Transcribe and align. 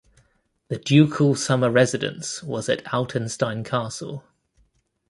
The 0.69 0.79
ducal 0.79 1.35
summer 1.35 1.69
residence 1.69 2.41
was 2.41 2.67
at 2.69 2.91
Altenstein 2.91 3.63
Castle. 3.63 4.23